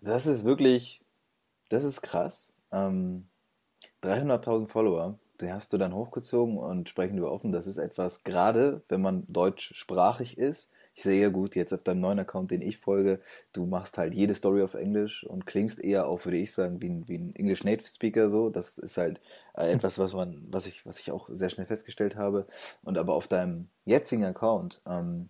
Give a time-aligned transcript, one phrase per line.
[0.00, 1.00] Das ist wirklich,
[1.68, 2.52] das ist krass.
[2.72, 3.28] Ähm,
[4.02, 7.52] 300.000 Follower, die hast du dann hochgezogen und sprechen wir offen.
[7.52, 10.70] Das ist etwas, gerade wenn man deutschsprachig ist.
[10.94, 13.20] Ich sehe ja gut, jetzt auf deinem neuen Account, den ich folge,
[13.52, 16.88] du machst halt jede Story auf Englisch und klingst eher auf, würde ich sagen, wie
[16.88, 18.48] ein, wie ein English Native Speaker so.
[18.48, 19.20] Das ist halt
[19.54, 22.46] äh, etwas, was man, was ich, was ich auch sehr schnell festgestellt habe.
[22.82, 25.28] Und aber auf deinem jetzigen Account, ähm,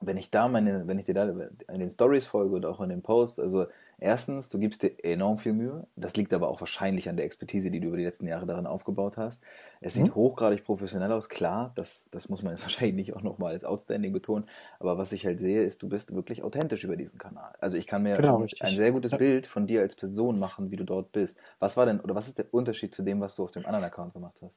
[0.00, 2.88] wenn ich da meine, wenn ich dir da in den Stories folge und auch in
[2.90, 3.66] den Posts, also
[3.98, 5.86] erstens, du gibst dir enorm viel Mühe.
[5.96, 8.66] Das liegt aber auch wahrscheinlich an der Expertise, die du über die letzten Jahre darin
[8.66, 9.42] aufgebaut hast.
[9.80, 10.14] Es sieht mhm.
[10.14, 14.12] hochgradig professionell aus, klar, das, das muss man jetzt wahrscheinlich nicht auch nochmal als Outstanding
[14.12, 14.46] betonen.
[14.78, 17.54] Aber was ich halt sehe, ist, du bist wirklich authentisch über diesen Kanal.
[17.60, 19.18] Also ich kann mir genau, ein sehr gutes ja.
[19.18, 21.38] Bild von dir als Person machen, wie du dort bist.
[21.58, 23.84] Was war denn, oder was ist der Unterschied zu dem, was du auf dem anderen
[23.84, 24.54] Account gemacht hast?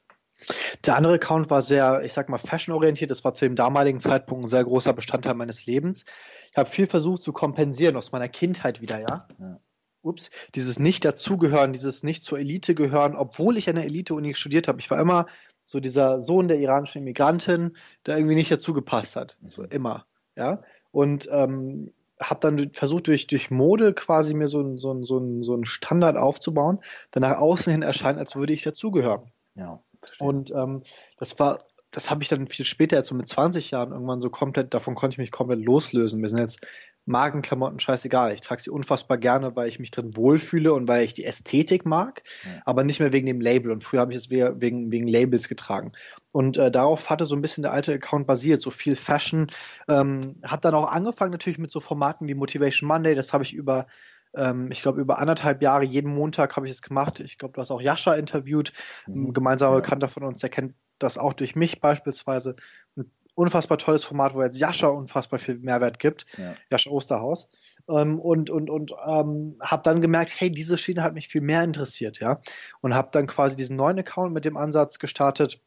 [0.86, 3.12] Der andere Account war sehr, ich sag mal, fashionorientiert.
[3.12, 6.06] Das war zu dem damaligen Zeitpunkt ein sehr großer Bestandteil meines Lebens.
[6.52, 9.26] Ich habe viel versucht zu kompensieren aus meiner Kindheit wieder, ja.
[9.40, 9.60] ja.
[10.04, 14.80] Ups, dieses Nicht-Dazugehören, dieses Nicht zur Elite gehören, obwohl ich an der Elite-Uni studiert habe.
[14.80, 15.28] Ich war immer
[15.64, 19.38] so dieser Sohn der iranischen Immigrantin, der irgendwie nicht dazugepasst hat.
[19.48, 20.64] So immer, ja.
[20.90, 25.44] Und ähm, habe dann versucht, durch, durch Mode quasi mir so einen so so ein,
[25.44, 26.80] so ein Standard aufzubauen,
[27.14, 29.32] der nach außen hin erscheint, als würde ich dazugehören.
[29.56, 29.82] Ja.
[30.20, 30.84] Und ähm,
[31.18, 34.30] das war, das habe ich dann viel später, jetzt so mit 20 Jahren irgendwann so
[34.30, 36.22] komplett, davon konnte ich mich komplett loslösen.
[36.22, 36.66] Mir sind jetzt
[37.06, 38.34] Markenklamotten scheißegal.
[38.34, 41.86] Ich trage sie unfassbar gerne, weil ich mich drin wohlfühle und weil ich die Ästhetik
[41.86, 42.62] mag, ja.
[42.66, 43.72] aber nicht mehr wegen dem Label.
[43.72, 45.94] Und früher habe ich es wegen, wegen Labels getragen.
[46.32, 49.48] Und äh, darauf hatte so ein bisschen der alte Account basiert, so viel Fashion.
[49.88, 53.16] Ähm, hat dann auch angefangen natürlich mit so Formaten wie Motivation Monday.
[53.16, 53.88] Das habe ich über
[54.36, 57.20] ähm, ich glaube, über anderthalb Jahre, jeden Montag habe ich es gemacht.
[57.20, 58.74] Ich glaube, du hast auch Jascha interviewt,
[59.08, 59.28] mhm.
[59.28, 59.82] ein gemeinsamer ja.
[59.82, 62.56] Bekannter von uns, der kennt das auch durch mich beispielsweise.
[62.96, 66.26] Ein unfassbar tolles Format, wo jetzt Jascha unfassbar viel Mehrwert gibt.
[66.38, 66.56] Ja.
[66.70, 67.50] Jascha Osterhaus.
[67.90, 71.64] Ähm, und und, und ähm, habe dann gemerkt, hey, diese Schiene hat mich viel mehr
[71.64, 72.38] interessiert, ja.
[72.82, 75.60] Und habe dann quasi diesen neuen Account mit dem Ansatz gestartet,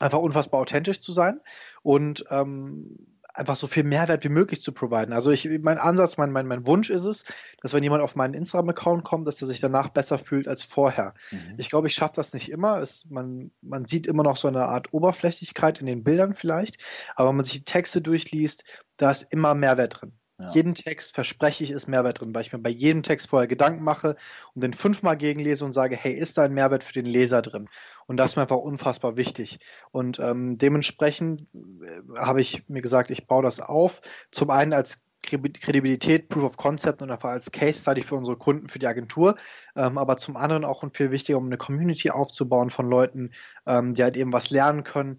[0.00, 1.40] einfach unfassbar authentisch zu sein
[1.82, 5.12] und ähm, einfach so viel Mehrwert wie möglich zu providen.
[5.12, 7.24] Also ich, mein Ansatz, mein, mein, mein Wunsch ist es,
[7.60, 11.14] dass wenn jemand auf meinen Instagram-Account kommt, dass er sich danach besser fühlt als vorher.
[11.30, 11.54] Mhm.
[11.56, 12.78] Ich glaube, ich schaffe das nicht immer.
[12.78, 16.78] Es, man, man sieht immer noch so eine Art Oberflächlichkeit in den Bildern vielleicht,
[17.14, 18.64] aber wenn man sich die Texte durchliest,
[18.96, 20.12] da ist immer Mehrwert drin.
[20.42, 20.50] Ja.
[20.50, 23.84] Jeden Text verspreche ich, ist Mehrwert drin, weil ich mir bei jedem Text vorher Gedanken
[23.84, 24.16] mache
[24.54, 27.68] und den fünfmal gegenlese und sage, hey, ist da ein Mehrwert für den Leser drin?
[28.06, 29.60] Und das ist mir einfach unfassbar wichtig.
[29.92, 34.00] Und ähm, dementsprechend äh, habe ich mir gesagt, ich baue das auf.
[34.32, 38.68] Zum einen als Kredibilität, Proof of Concept und einfach als Case Study für unsere Kunden,
[38.68, 39.36] für die Agentur,
[39.76, 43.30] ähm, aber zum anderen auch und viel wichtiger, um eine Community aufzubauen von Leuten,
[43.64, 45.18] ähm, die halt eben was lernen können,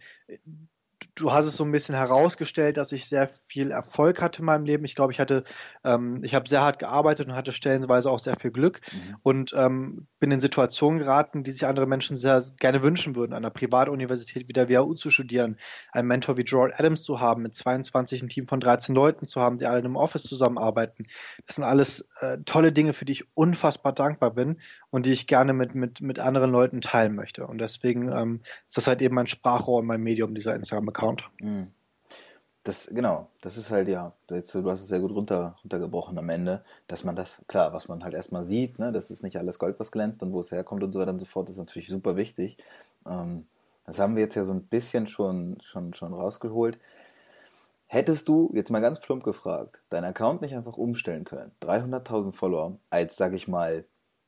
[1.16, 4.66] du hast es so ein bisschen herausgestellt, dass ich sehr viel Erfolg hatte in meinem
[4.66, 4.86] Leben.
[4.86, 5.44] Ich glaube, ich hatte,
[5.84, 9.16] ähm, ich habe sehr hart gearbeitet und hatte stellenweise auch sehr viel Glück mhm.
[9.22, 13.44] und ähm, bin in Situationen geraten, die sich andere Menschen sehr gerne wünschen würden, an
[13.44, 15.58] einer Privatuniversität wie der WHU zu studieren,
[15.92, 19.40] einen Mentor wie George Adams zu haben, mit 22 ein Team von 13 Leuten zu
[19.40, 21.06] haben, die alle in einem Office zusammenarbeiten.
[21.46, 24.60] Das sind alles äh, tolle Dinge, für die ich unfassbar dankbar bin
[24.90, 27.46] und die ich gerne mit, mit, mit anderen Leuten teilen möchte.
[27.46, 31.03] Und deswegen ähm, ist das halt eben mein Sprachrohr und mein Medium, dieser Instagram-Account.
[31.04, 31.30] Account.
[31.42, 31.68] Mhm.
[32.64, 36.30] Das, genau, das ist halt ja, jetzt, du hast es sehr gut runter, runtergebrochen am
[36.30, 39.60] Ende, dass man das, klar, was man halt erstmal sieht, ne, das ist nicht alles
[39.60, 41.90] Gold, was glänzt und wo es herkommt und so weiter und so fort, ist natürlich
[41.90, 42.58] super wichtig.
[43.06, 43.48] Ähm,
[43.86, 46.80] das haben wir jetzt ja so ein bisschen schon, schon, schon rausgeholt.
[47.90, 52.78] Hättest du, jetzt mal ganz plump gefragt, deinen Account nicht einfach umstellen können, 300.000 Follower,
[52.90, 53.84] als, sag ich mal,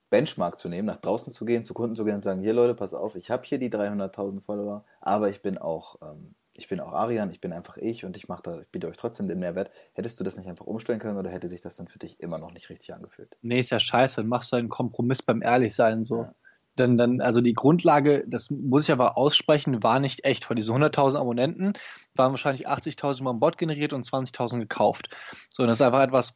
[0.09, 2.75] Benchmark zu nehmen, nach draußen zu gehen, zu Kunden zu gehen und sagen, hier Leute,
[2.75, 6.79] pass auf, ich habe hier die 300.000 Follower, aber ich bin auch ähm, ich bin
[6.79, 9.39] auch Arian, ich bin einfach ich und ich mache da, ich biete euch trotzdem den
[9.39, 9.71] Mehrwert.
[9.93, 12.37] Hättest du das nicht einfach umstellen können oder hätte sich das dann für dich immer
[12.37, 13.35] noch nicht richtig angefühlt?
[13.41, 16.23] Nee, ist ja scheiße, dann machst du einen Kompromiss beim Ehrlichsein so.
[16.23, 16.35] Ja
[16.75, 20.45] dann, dann, also die Grundlage, das muss ich aber aussprechen, war nicht echt.
[20.45, 21.73] Von diesen 100.000 Abonnenten
[22.17, 25.09] waren wahrscheinlich 80.000 mal im Bot generiert und 20.000 gekauft.
[25.49, 26.35] So, und das ist einfach etwas,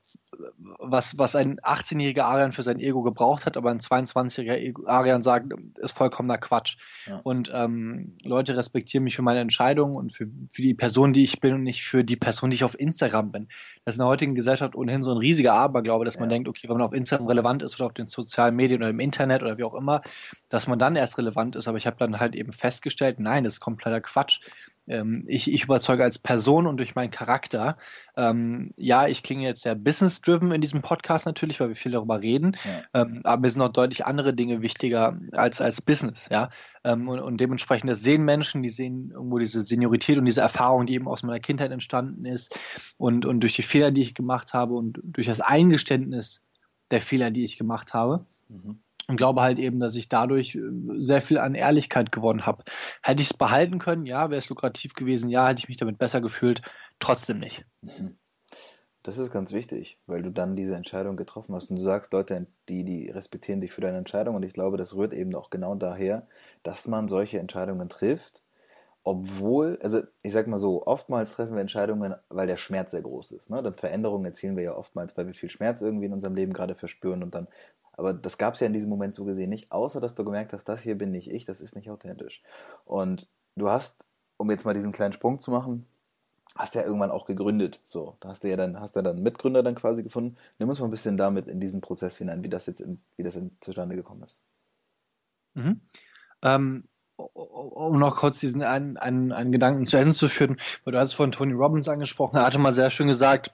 [0.79, 5.53] was, was ein 18-jähriger Arian für sein Ego gebraucht hat, aber ein 22-jähriger Arian sagt,
[5.78, 6.78] ist vollkommener Quatsch.
[7.08, 7.20] Ja.
[7.23, 11.40] Und ähm, Leute respektieren mich für meine Entscheidung und für, für die Person, die ich
[11.40, 13.47] bin und nicht für die Person, die ich auf Instagram bin.
[13.85, 16.70] Das ist in der heutigen Gesellschaft ohnehin so ein riesiger Aberglaube, dass man denkt, okay,
[16.70, 19.58] wenn man auf Instagram relevant ist oder auf den sozialen Medien oder im Internet oder
[19.58, 20.02] wie auch immer,
[20.49, 21.67] dass man dann erst relevant ist.
[21.67, 24.40] Aber ich habe dann halt eben festgestellt, nein, das ist kompletter Quatsch.
[24.90, 27.78] Ähm, ich, ich überzeuge als Person und durch meinen Charakter.
[28.18, 32.22] Ähm, ja, ich klinge jetzt sehr business-driven in diesem Podcast natürlich, weil wir viel darüber
[32.22, 32.58] reden.
[32.66, 33.02] Ja.
[33.02, 36.50] Ähm, aber mir sind noch deutlich andere Dinge wichtiger als, als Business, ja.
[36.84, 40.88] Ähm, und, und dementsprechend, das sehen Menschen, die sehen irgendwo diese Seniorität und diese Erfahrung,
[40.88, 42.58] die eben aus meiner Kindheit entstanden ist
[42.97, 46.41] und, und durch die Fehler, die ich gemacht habe und durch das Eingeständnis,
[46.91, 48.26] der Fehler, die ich gemacht habe.
[48.47, 48.80] Mhm.
[49.09, 50.61] Und glaube halt eben, dass ich dadurch äh,
[50.97, 52.64] sehr viel an Ehrlichkeit gewonnen habe.
[53.02, 55.97] Hätte ich es behalten können, ja, wäre es lukrativ gewesen, ja, hätte ich mich damit
[55.97, 56.61] besser gefühlt,
[57.00, 57.66] trotzdem nicht.
[57.82, 58.17] Mhm.
[59.02, 61.72] Das ist ganz wichtig, weil du dann diese Entscheidung getroffen hast.
[61.72, 64.35] Und du sagst, Leute, die, die respektieren dich für deine Entscheidung.
[64.35, 66.28] Und ich glaube, das rührt eben auch genau daher,
[66.62, 68.44] dass man solche Entscheidungen trifft,
[69.03, 73.32] obwohl, also ich sag mal so, oftmals treffen wir Entscheidungen, weil der Schmerz sehr groß
[73.32, 73.50] ist.
[73.50, 73.64] Ne?
[73.64, 76.76] Dann Veränderungen erzielen wir ja oftmals, weil wir viel Schmerz irgendwie in unserem Leben gerade
[76.76, 77.47] verspüren und dann,
[77.99, 80.53] aber das gab es ja in diesem Moment so gesehen nicht, außer dass du gemerkt
[80.53, 82.41] hast, das hier bin nicht ich, das ist nicht authentisch.
[82.85, 84.05] Und du hast,
[84.37, 85.85] um jetzt mal diesen kleinen Sprung zu machen,
[86.55, 87.81] hast ja irgendwann auch gegründet.
[87.85, 90.37] So, da hast du ja dann, hast du dann Mitgründer dann quasi gefunden.
[90.59, 93.23] Nimm uns mal ein bisschen damit in diesen Prozess hinein, wie das jetzt in, wie
[93.23, 94.40] das in, zustande gekommen ist.
[95.55, 95.81] Mhm.
[96.41, 96.85] Ähm,
[97.17, 100.55] um noch kurz diesen einen, einen, einen Gedanken zu Ende zu führen,
[100.85, 103.53] weil du hast von Tony Robbins angesprochen, er hatte mal sehr schön gesagt,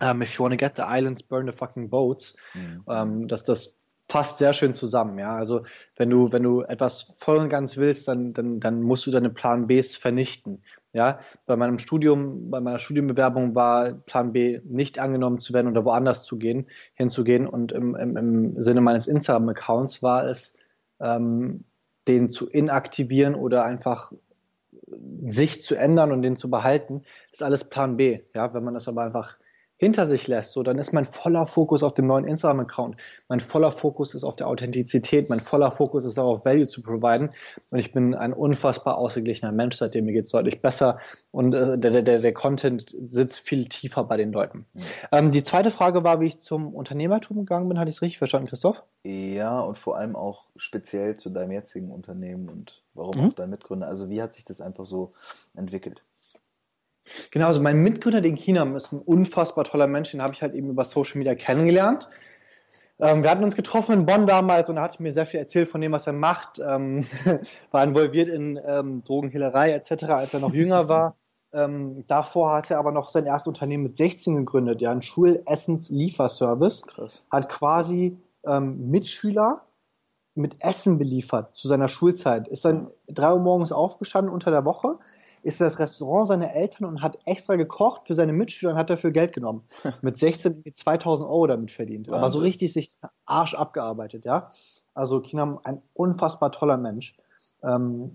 [0.00, 2.34] um, ähm, if you want to get the islands, burn the fucking boats.
[2.54, 2.82] Mhm.
[2.86, 3.76] Um, ähm, dass das
[4.08, 5.34] passt sehr schön zusammen, ja.
[5.34, 5.62] Also
[5.96, 9.30] wenn du, wenn du etwas voll und ganz willst, dann, dann, dann musst du deine
[9.30, 10.62] Plan Bs vernichten.
[10.92, 15.84] Ja, bei meinem Studium, bei meiner Studienbewerbung war Plan B nicht angenommen zu werden oder
[15.84, 17.46] woanders zu gehen, hinzugehen.
[17.46, 20.54] Und im, im, im Sinne meines Instagram-Accounts war es,
[21.00, 21.64] ähm,
[22.08, 24.12] den zu inaktivieren oder einfach
[25.26, 27.02] sich zu ändern und den zu behalten.
[27.30, 28.20] Das ist alles Plan B.
[28.34, 29.36] Ja, wenn man das aber einfach
[29.78, 32.96] hinter sich lässt, so, dann ist mein voller Fokus auf dem neuen Instagram-Account.
[33.28, 35.28] Mein voller Fokus ist auf der Authentizität.
[35.28, 37.30] Mein voller Fokus ist darauf, Value zu providen.
[37.70, 40.98] Und ich bin ein unfassbar ausgeglichener Mensch, seitdem mir geht es deutlich besser.
[41.30, 44.66] Und äh, der, der, der Content sitzt viel tiefer bei den Leuten.
[44.72, 44.80] Mhm.
[45.12, 47.78] Ähm, die zweite Frage war, wie ich zum Unternehmertum gegangen bin.
[47.78, 48.82] Hatte ich es richtig verstanden, Christoph?
[49.04, 53.28] Ja, und vor allem auch speziell zu deinem jetzigen Unternehmen und warum mhm.
[53.28, 53.88] auch dein Mitgründer.
[53.88, 55.12] Also wie hat sich das einfach so
[55.54, 56.02] entwickelt?
[57.30, 60.54] Genau, also mein Mitgründer, den China, ist ein unfassbar toller Mensch, den habe ich halt
[60.54, 62.08] eben über Social Media kennengelernt.
[62.98, 65.40] Ähm, wir hatten uns getroffen in Bonn damals und da hatte ich mir sehr viel
[65.40, 66.58] erzählt von dem, was er macht.
[66.58, 67.06] Ähm,
[67.70, 71.16] war involviert in ähm, Drogenhehlerei etc., als er noch jünger war.
[71.52, 76.82] Ähm, davor hatte er aber noch sein erstes Unternehmen mit 16 gegründet, ja, ein Schulessenslieferservice.
[76.82, 77.22] Krass.
[77.30, 79.62] Hat quasi ähm, Mitschüler
[80.34, 82.48] mit Essen beliefert zu seiner Schulzeit.
[82.48, 84.98] Ist dann drei Uhr morgens aufgestanden unter der Woche,
[85.46, 89.12] ist das Restaurant seiner Eltern und hat extra gekocht für seine Mitschüler und hat dafür
[89.12, 89.62] Geld genommen.
[90.02, 92.08] Mit 16, 2000 Euro damit verdient.
[92.08, 92.18] Wahnsinn.
[92.18, 92.96] Aber so richtig sich
[93.26, 94.50] Arsch abgearbeitet, ja.
[94.92, 97.16] Also Kinam, ein unfassbar toller Mensch.
[97.62, 98.10] Ähm,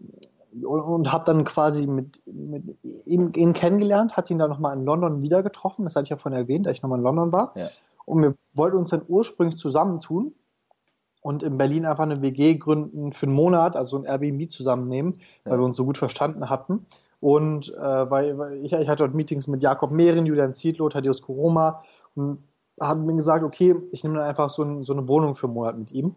[0.61, 4.83] und, und habe dann quasi mit, mit ihm, ihn kennengelernt, hat ihn dann nochmal in
[4.83, 7.53] London wieder getroffen, das hatte ich ja vorhin erwähnt, da ich nochmal in London war.
[7.55, 7.69] Ja.
[8.03, 10.33] Und wir wollten uns dann ursprünglich zusammentun
[11.21, 15.59] und in Berlin einfach eine WG gründen für einen Monat, also ein Airbnb zusammennehmen, weil
[15.59, 16.87] wir uns so gut verstanden hatten.
[17.21, 21.21] Und äh, weil, weil ich, ich, hatte dort Meetings mit Jakob Mehren, Julian Ziedlow, Thaddeus
[21.21, 21.81] Koroma
[22.15, 22.43] und
[22.79, 25.53] haben mir gesagt, okay, ich nehme dann einfach so, ein, so, eine Wohnung für einen
[25.53, 26.15] Monat mit ihm.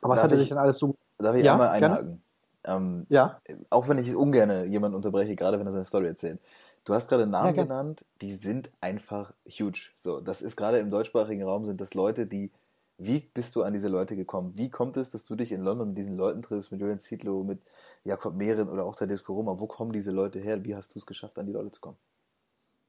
[0.00, 0.94] Aber es hatte sich dann alles so.
[1.18, 2.22] Darf ich ja, einmal einhaken?
[2.64, 3.40] Ähm, ja.
[3.70, 6.40] Auch wenn ich es ungern jemanden unterbreche, gerade wenn er seine Story erzählt.
[6.84, 9.90] Du hast gerade Namen ja, genannt, die sind einfach huge.
[9.96, 12.50] So, das ist gerade im deutschsprachigen Raum sind das Leute, die
[12.98, 14.52] wie bist du an diese Leute gekommen?
[14.56, 17.42] Wie kommt es, dass du dich in London mit diesen Leuten triffst, mit Julian Zietlow,
[17.42, 17.60] mit
[18.04, 19.58] Jakob Mehren oder auch Thaddeus Koroma?
[19.58, 20.64] Wo kommen diese Leute her?
[20.64, 21.96] Wie hast du es geschafft, an die Leute zu kommen?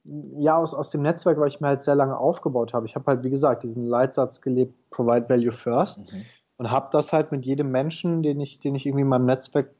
[0.03, 2.85] Ja, aus, aus dem Netzwerk, weil ich mir halt sehr lange aufgebaut habe.
[2.85, 6.11] Ich habe halt, wie gesagt, diesen Leitsatz gelebt, provide value first.
[6.11, 6.25] Mhm.
[6.57, 9.71] Und habe das halt mit jedem Menschen, den ich, den ich irgendwie in meinem Netzwerk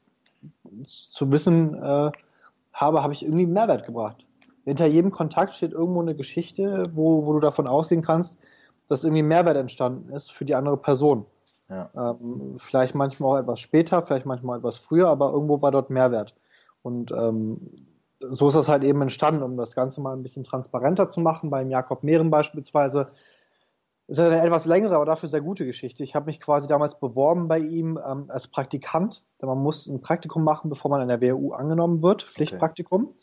[0.84, 2.10] zu wissen äh,
[2.72, 4.24] habe, habe ich irgendwie Mehrwert gebracht.
[4.64, 8.38] Hinter jedem Kontakt steht irgendwo eine Geschichte, wo, wo du davon ausgehen kannst,
[8.88, 11.26] dass irgendwie Mehrwert entstanden ist für die andere Person.
[11.68, 11.90] Ja.
[11.94, 16.34] Ähm, vielleicht manchmal auch etwas später, vielleicht manchmal etwas früher, aber irgendwo war dort Mehrwert.
[16.82, 17.86] Und ähm,
[18.20, 21.50] so ist das halt eben entstanden, um das Ganze mal ein bisschen transparenter zu machen.
[21.50, 23.08] Beim Jakob Mehren beispielsweise
[24.06, 26.04] ist eine etwas längere, aber dafür sehr gute Geschichte.
[26.04, 30.02] Ich habe mich quasi damals beworben bei ihm ähm, als Praktikant, denn man muss ein
[30.02, 33.04] Praktikum machen, bevor man an der WU angenommen wird, Pflichtpraktikum.
[33.04, 33.14] Okay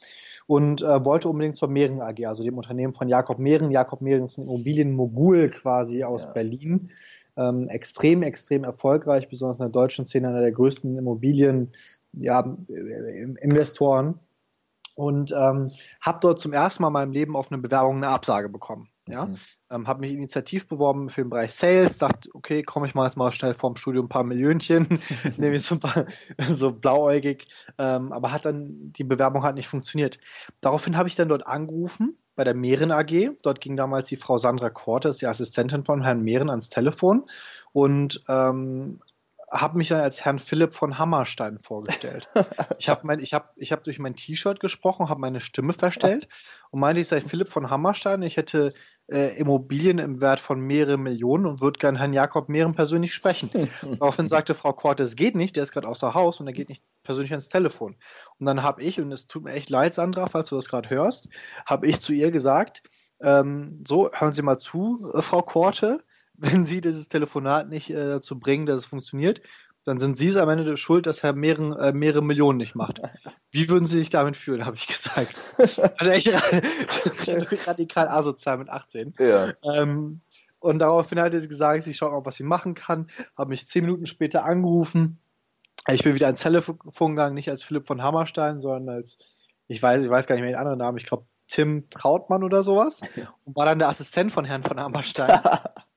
[0.47, 3.71] und äh, wollte unbedingt zur Mehren AG, also dem Unternehmen von Jakob Mehren.
[3.71, 6.31] Jakob Mehren ist ein Immobilienmogul quasi aus ja.
[6.31, 6.91] Berlin.
[7.37, 11.71] Ähm, extrem, extrem erfolgreich, besonders in der deutschen Szene, einer der größten Immobilien,
[12.13, 12.57] ja,
[13.41, 14.19] Investoren.
[14.95, 15.71] Und ähm,
[16.01, 18.90] habe dort zum ersten Mal in meinem Leben auf eine Bewerbung eine Absage bekommen.
[19.07, 19.37] Ja, mhm.
[19.71, 23.17] ähm, habe mich initiativ beworben für den Bereich Sales, dachte, okay, komme ich mal jetzt
[23.17, 24.99] mal schnell vorm Studium ein paar Millionchen,
[25.37, 26.05] nehme ich so, ein paar,
[26.49, 27.47] so blauäugig,
[27.79, 30.19] ähm, aber hat dann, die Bewerbung hat nicht funktioniert.
[30.61, 34.37] Daraufhin habe ich dann dort angerufen, bei der Mehren AG, dort ging damals die Frau
[34.37, 37.25] Sandra Korte, die Assistentin von Herrn Mehren, ans Telefon
[37.73, 39.01] und ähm,
[39.51, 42.27] habe mich dann als Herrn Philipp von Hammerstein vorgestellt.
[42.79, 46.29] ich habe mein, ich hab, ich hab durch mein T-Shirt gesprochen, habe meine Stimme verstellt
[46.71, 48.21] und meinte, ich sei Philipp von Hammerstein.
[48.23, 48.73] Ich hätte
[49.11, 53.49] äh, Immobilien im Wert von mehreren Millionen und würde gern Herrn Jakob Mehren persönlich sprechen.
[53.99, 56.69] Daraufhin sagte Frau Korte, es geht nicht, der ist gerade außer Haus und er geht
[56.69, 57.97] nicht persönlich ans Telefon.
[58.39, 60.89] Und dann habe ich, und es tut mir echt leid, Sandra, falls du das gerade
[60.89, 61.29] hörst,
[61.65, 62.83] habe ich zu ihr gesagt,
[63.21, 66.03] ähm, so, hören Sie mal zu, äh, Frau Korte,
[66.53, 69.41] wenn Sie dieses Telefonat nicht äh, dazu bringen, dass es funktioniert,
[69.83, 73.01] dann sind Sie es am Ende schuld, dass er mehrere, äh, mehrere Millionen nicht macht.
[73.51, 75.35] Wie würden Sie sich damit fühlen, habe ich gesagt.
[75.57, 76.29] Also echt
[77.67, 79.13] radikal asozial mit 18.
[79.19, 79.53] Ja.
[79.63, 80.21] Ähm,
[80.59, 83.83] und daraufhin hat er gesagt, ich schaue mal, was sie machen kann, habe mich zehn
[83.83, 85.19] Minuten später angerufen.
[85.87, 89.17] Ich bin wieder ans Telefon gegangen, nicht als Philipp von Hammerstein, sondern als,
[89.67, 92.61] ich weiß, ich weiß gar nicht mehr den anderen Namen, ich glaube Tim Trautmann oder
[92.61, 93.01] sowas.
[93.43, 95.39] Und war dann der Assistent von Herrn von Hammerstein.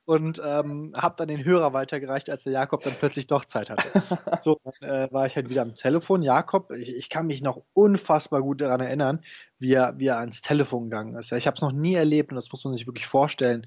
[0.05, 3.89] Und ähm, habe dann den Hörer weitergereicht, als der Jakob dann plötzlich doch Zeit hatte.
[4.41, 6.21] so, dann äh, war ich halt wieder am Telefon.
[6.21, 9.21] Jakob, ich, ich kann mich noch unfassbar gut daran erinnern,
[9.57, 11.31] wie er, wie er ans Telefon gegangen ist.
[11.31, 13.65] Ja, ich habe es noch nie erlebt und das muss man sich wirklich vorstellen,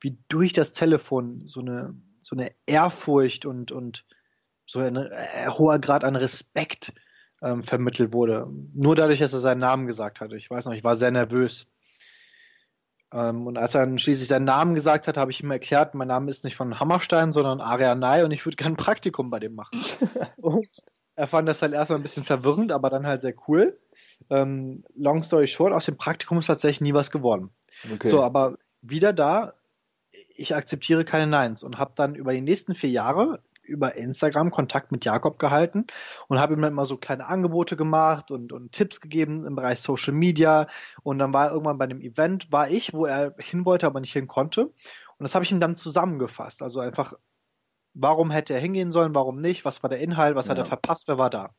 [0.00, 4.04] wie durch das Telefon so eine, so eine Ehrfurcht und, und
[4.64, 6.92] so ein äh, hoher Grad an Respekt
[7.40, 8.48] ähm, vermittelt wurde.
[8.74, 10.36] Nur dadurch, dass er seinen Namen gesagt hatte.
[10.36, 11.66] Ich weiß noch, ich war sehr nervös.
[13.12, 16.08] Ähm, und als er dann schließlich seinen Namen gesagt hat, habe ich ihm erklärt, mein
[16.08, 19.54] Name ist nicht von Hammerstein, sondern Arianei und ich würde gerne ein Praktikum bei dem
[19.54, 19.80] machen.
[20.36, 20.82] und
[21.14, 23.78] er fand das halt erstmal ein bisschen verwirrend, aber dann halt sehr cool.
[24.30, 27.50] Ähm, long story short, aus dem Praktikum ist tatsächlich nie was geworden.
[27.92, 28.08] Okay.
[28.08, 29.54] So, aber wieder da,
[30.36, 34.92] ich akzeptiere keine Neins und habe dann über die nächsten vier Jahre über Instagram Kontakt
[34.92, 35.86] mit Jakob gehalten
[36.26, 39.80] und habe ihm dann immer so kleine Angebote gemacht und, und Tipps gegeben im Bereich
[39.80, 40.66] Social Media.
[41.02, 44.00] Und dann war er irgendwann bei einem Event, war ich, wo er hin wollte, aber
[44.00, 44.66] nicht hin konnte.
[44.66, 44.74] Und
[45.20, 46.62] das habe ich ihm dann zusammengefasst.
[46.62, 47.12] Also einfach,
[47.94, 50.50] warum hätte er hingehen sollen, warum nicht, was war der Inhalt, was ja.
[50.52, 51.54] hat er verpasst, wer war da.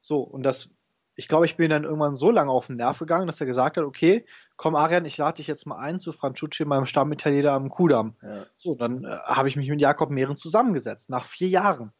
[0.00, 0.70] So, und das
[1.14, 3.76] ich glaube, ich bin dann irgendwann so lange auf den Nerv gegangen, dass er gesagt
[3.76, 4.24] hat, okay,
[4.62, 8.14] komm Arian, ich lade dich jetzt mal ein zu Franzucci, meinem Stammitaliener am Kudamm.
[8.22, 8.46] Ja.
[8.54, 11.92] So, dann äh, habe ich mich mit Jakob Mehren zusammengesetzt, nach vier Jahren.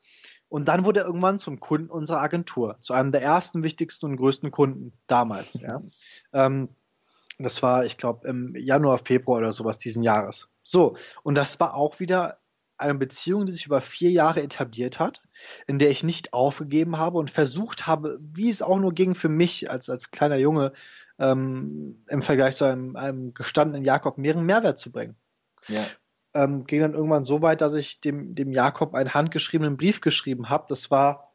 [0.48, 4.16] Und dann wurde er irgendwann zum Kunden unserer Agentur, zu einem der ersten, wichtigsten und
[4.16, 5.54] größten Kunden damals.
[5.54, 5.82] ja.
[6.32, 6.68] ähm,
[7.40, 10.48] das war, ich glaube, im Januar, Februar oder sowas diesen Jahres.
[10.62, 12.38] So, und das war auch wieder
[12.78, 15.20] eine Beziehung, die sich über vier Jahre etabliert hat,
[15.66, 19.28] in der ich nicht aufgegeben habe und versucht habe, wie es auch nur ging für
[19.28, 20.72] mich als, als kleiner Junge,
[21.22, 25.16] ähm, im Vergleich zu einem, einem gestandenen Jakob Mehren Mehrwert zu bringen.
[25.68, 25.84] Ja.
[26.34, 30.48] Ähm, ging dann irgendwann so weit, dass ich dem, dem Jakob einen handgeschriebenen Brief geschrieben
[30.48, 30.64] habe.
[30.68, 31.32] Das war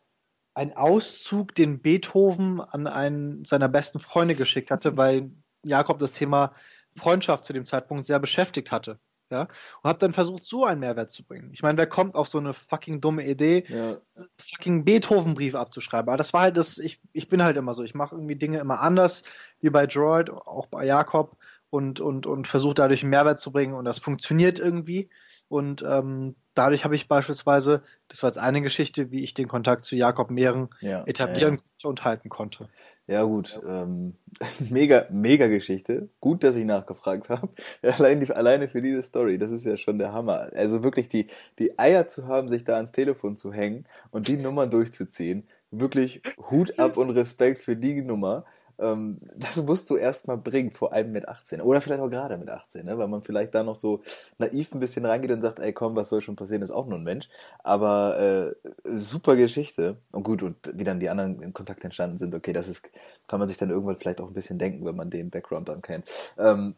[0.53, 5.31] ein Auszug, den Beethoven an einen seiner besten Freunde geschickt hatte, weil
[5.63, 6.53] Jakob das Thema
[6.95, 8.99] Freundschaft zu dem Zeitpunkt sehr beschäftigt hatte
[9.31, 11.49] ja, und habe dann versucht, so einen Mehrwert zu bringen.
[11.51, 13.97] Ich meine, wer kommt auf so eine fucking dumme Idee, ja.
[14.37, 16.09] fucking Beethoven-Brief abzuschreiben?
[16.09, 18.59] Aber das war halt das, ich, ich bin halt immer so, ich mache irgendwie Dinge
[18.59, 19.23] immer anders,
[19.59, 21.37] wie bei Droid, auch bei Jakob
[21.69, 25.09] und, und, und versuche dadurch einen Mehrwert zu bringen und das funktioniert irgendwie.
[25.49, 29.85] Und ähm, dadurch habe ich beispielsweise, das war jetzt eine Geschichte, wie ich den Kontakt
[29.85, 31.89] zu Jakob Mehren ja, etablieren ja, ja.
[31.89, 32.67] und halten konnte.
[33.07, 33.59] Ja, gut.
[33.65, 34.15] Ähm,
[34.69, 36.09] mega, mega Geschichte.
[36.19, 37.49] Gut, dass ich nachgefragt habe.
[37.81, 40.49] Allein alleine für diese Story, das ist ja schon der Hammer.
[40.55, 41.27] Also wirklich die,
[41.59, 45.47] die Eier zu haben, sich da ans Telefon zu hängen und die Nummer durchzuziehen.
[45.71, 48.45] Wirklich Hut ab und Respekt für die Nummer.
[48.79, 51.61] Ähm, das musst du erstmal bringen, vor allem mit 18.
[51.61, 52.97] Oder vielleicht auch gerade mit 18, ne?
[52.97, 54.01] weil man vielleicht da noch so
[54.37, 56.97] naiv ein bisschen reingeht und sagt, ey komm, was soll schon passieren, ist auch nur
[56.97, 57.29] ein Mensch.
[57.63, 58.55] Aber äh,
[58.97, 59.97] super Geschichte.
[60.11, 62.87] Und gut, und wie dann die anderen in Kontakt entstanden sind, okay, das ist,
[63.27, 65.81] kann man sich dann irgendwann vielleicht auch ein bisschen denken, wenn man den Background dann
[65.81, 66.09] kennt.
[66.37, 66.75] Ähm,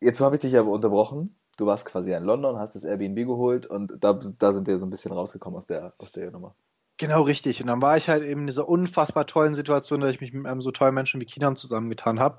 [0.00, 1.36] jetzt habe ich dich aber unterbrochen.
[1.56, 4.86] Du warst quasi in London, hast das Airbnb geholt und da, da sind wir so
[4.86, 6.54] ein bisschen rausgekommen aus der, aus der Nummer.
[7.02, 7.60] Genau, richtig.
[7.60, 10.46] Und dann war ich halt eben in dieser unfassbar tollen Situation, dass ich mich mit
[10.46, 12.38] einem so tollen Menschen wie Kinam zusammengetan habe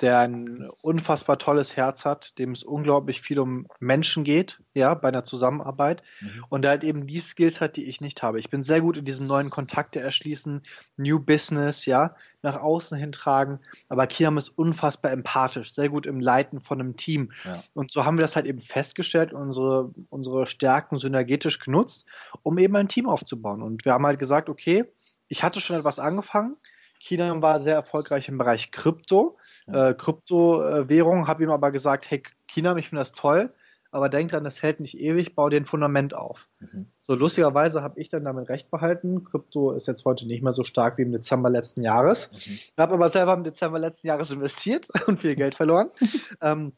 [0.00, 5.08] der ein unfassbar tolles Herz hat, dem es unglaublich viel um Menschen geht, ja, bei
[5.08, 6.44] einer Zusammenarbeit mhm.
[6.48, 8.38] und der halt eben die Skills hat, die ich nicht habe.
[8.38, 10.62] Ich bin sehr gut in diesem neuen Kontakte erschließen,
[10.96, 16.60] New Business, ja, nach außen hintragen, aber Kinam ist unfassbar empathisch, sehr gut im Leiten
[16.60, 17.32] von einem Team.
[17.44, 17.62] Ja.
[17.74, 22.06] Und so haben wir das halt eben festgestellt, unsere, unsere Stärken synergetisch genutzt,
[22.42, 23.62] um eben ein Team aufzubauen.
[23.62, 24.84] Und wir haben halt gesagt, okay,
[25.26, 26.56] ich hatte schon etwas angefangen,
[26.98, 29.37] China war sehr erfolgreich im Bereich Krypto,
[29.72, 33.52] äh, Kryptowährung, habe ihm aber gesagt, hey China, ich finde das toll,
[33.90, 36.48] aber denk dran, das hält nicht ewig, bau dir ein Fundament auf.
[36.60, 36.86] Mhm.
[37.02, 39.24] So lustigerweise habe ich dann damit recht behalten.
[39.24, 42.30] Krypto ist jetzt heute nicht mehr so stark wie im Dezember letzten Jahres.
[42.32, 42.82] Mhm.
[42.82, 45.88] Habe aber selber im Dezember letzten Jahres investiert und viel Geld verloren.
[46.42, 46.72] ähm,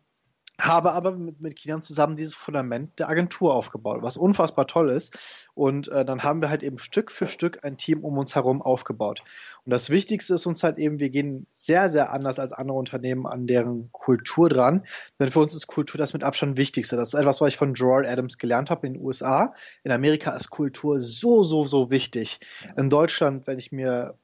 [0.60, 5.48] habe aber mit, mit Kindern zusammen dieses Fundament der Agentur aufgebaut, was unfassbar toll ist.
[5.54, 8.62] Und äh, dann haben wir halt eben Stück für Stück ein Team um uns herum
[8.62, 9.22] aufgebaut.
[9.64, 13.26] Und das Wichtigste ist uns halt eben, wir gehen sehr, sehr anders als andere Unternehmen
[13.26, 14.84] an deren Kultur dran.
[15.18, 16.96] Denn für uns ist Kultur das mit Abstand Wichtigste.
[16.96, 19.52] Das ist etwas, was ich von Joel Adams gelernt habe in den USA.
[19.82, 22.40] In Amerika ist Kultur so, so, so wichtig.
[22.76, 24.14] In Deutschland, wenn ich mir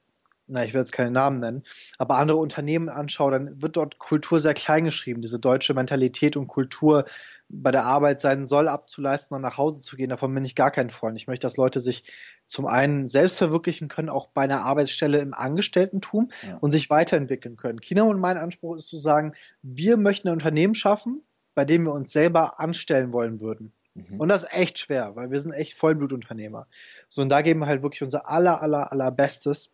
[0.47, 1.63] na, ich will jetzt keine Namen nennen,
[1.97, 5.21] aber andere Unternehmen anschaue, dann wird dort Kultur sehr klein geschrieben.
[5.21, 7.05] Diese deutsche Mentalität und Kultur
[7.49, 10.71] bei der Arbeit sein soll, abzuleisten und nach Hause zu gehen, davon bin ich gar
[10.71, 11.17] kein Freund.
[11.17, 12.03] Ich möchte, dass Leute sich
[12.45, 16.57] zum einen selbst verwirklichen können, auch bei einer Arbeitsstelle im Angestelltentum ja.
[16.57, 17.79] und sich weiterentwickeln können.
[17.79, 21.23] Kino und mein Anspruch ist zu sagen, wir möchten ein Unternehmen schaffen,
[21.55, 23.73] bei dem wir uns selber anstellen wollen würden.
[23.95, 24.19] Mhm.
[24.19, 26.67] Und das ist echt schwer, weil wir sind echt Vollblutunternehmer.
[27.09, 29.71] So, und da geben wir halt wirklich unser aller, aller, aller Bestes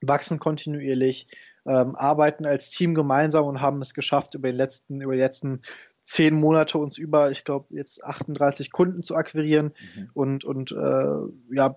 [0.00, 1.26] wachsen kontinuierlich,
[1.66, 5.60] ähm, arbeiten als Team gemeinsam und haben es geschafft, über, den letzten, über die letzten
[6.02, 10.10] zehn Monate uns über, ich glaube, jetzt 38 Kunden zu akquirieren mhm.
[10.14, 11.76] und, und äh, ja,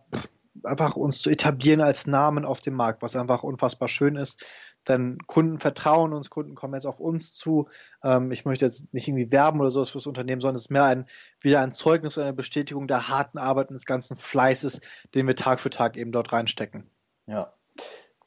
[0.63, 4.45] einfach uns zu etablieren als Namen auf dem Markt, was einfach unfassbar schön ist.
[4.87, 7.69] Denn Kunden vertrauen uns, Kunden kommen jetzt auf uns zu.
[8.03, 10.83] Ähm, ich möchte jetzt nicht irgendwie werben oder sowas fürs Unternehmen, sondern es ist mehr
[10.83, 11.05] ein,
[11.39, 14.81] wieder ein Zeugnis oder eine Bestätigung der harten Arbeit und des ganzen Fleißes,
[15.15, 16.89] den wir Tag für Tag eben dort reinstecken.
[17.27, 17.53] Ja,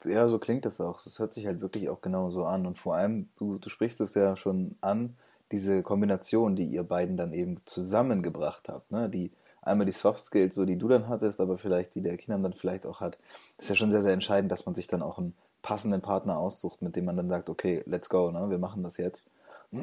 [0.07, 1.05] ja, so klingt das auch.
[1.05, 2.65] Es hört sich halt wirklich auch genau so an.
[2.65, 5.15] Und vor allem, du, du sprichst es ja schon an,
[5.51, 9.09] diese Kombination, die ihr beiden dann eben zusammengebracht habt, ne?
[9.09, 12.39] Die einmal die Soft Skills, so die du dann hattest, aber vielleicht die der Kinder
[12.39, 13.17] dann vielleicht auch hat.
[13.57, 16.37] Das ist ja schon sehr, sehr entscheidend, dass man sich dann auch einen passenden Partner
[16.37, 18.49] aussucht, mit dem man dann sagt, okay, let's go, ne?
[18.49, 19.23] Wir machen das jetzt.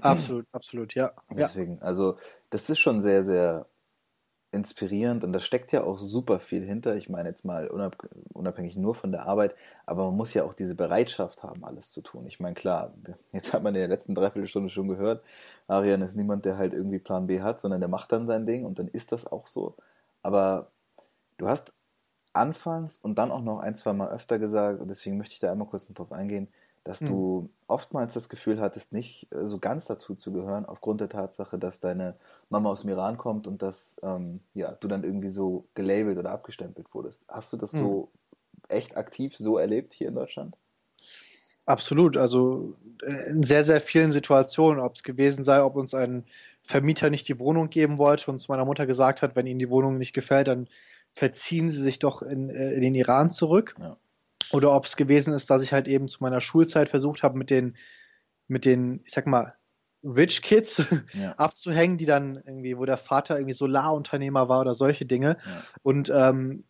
[0.01, 1.13] Absolut, absolut, ja.
[1.31, 2.17] Deswegen, also
[2.51, 3.67] das ist schon sehr, sehr
[4.55, 6.97] inspirierend und da steckt ja auch super viel hinter.
[6.97, 7.69] Ich meine jetzt mal
[8.33, 9.55] unabhängig nur von der Arbeit,
[9.87, 12.27] aber man muss ja auch diese Bereitschaft haben, alles zu tun.
[12.27, 12.95] Ich meine, klar,
[13.33, 15.23] jetzt hat man in der letzten Dreiviertelstunde schon gehört,
[15.69, 18.65] Arian ist niemand, der halt irgendwie Plan B hat, sondern der macht dann sein Ding
[18.65, 19.77] und dann ist das auch so.
[20.23, 20.71] Aber
[21.39, 21.73] du hast
[22.33, 25.53] anfangs und dann auch noch ein, zwei Mal öfter gesagt, und deswegen möchte ich da
[25.53, 26.49] einmal kurz drauf eingehen,
[26.85, 27.09] dass mhm.
[27.09, 31.59] du oftmals das Gefühl hattest, nicht äh, so ganz dazu zu gehören, aufgrund der Tatsache,
[31.59, 32.15] dass deine
[32.51, 36.31] Mama aus dem Iran kommt und dass ähm, ja, du dann irgendwie so gelabelt oder
[36.31, 37.25] abgestempelt wurdest.
[37.27, 37.79] Hast du das mhm.
[37.79, 38.09] so
[38.69, 40.57] echt aktiv so erlebt hier in Deutschland?
[41.67, 46.25] Absolut, also äh, in sehr, sehr vielen Situationen, ob es gewesen sei, ob uns ein
[46.63, 49.71] Vermieter nicht die Wohnung geben wollte und zu meiner Mutter gesagt hat, wenn ihnen die
[49.71, 50.69] Wohnung nicht gefällt, dann
[51.15, 53.75] verziehen sie sich doch in, äh, in den Iran zurück.
[53.79, 53.97] Ja
[54.55, 57.51] oder ob es gewesen ist, dass ich halt eben zu meiner Schulzeit versucht habe, mit
[57.51, 57.77] den,
[58.47, 59.53] mit den, ich sag mal,
[60.05, 61.33] Rich Kids ja.
[61.33, 65.65] abzuhängen, die dann irgendwie, wo der Vater irgendwie Solarunternehmer war oder solche Dinge ja.
[65.83, 66.65] und ähm,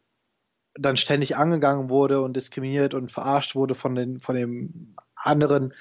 [0.77, 5.75] dann ständig angegangen wurde und diskriminiert und verarscht wurde von den, von dem anderen,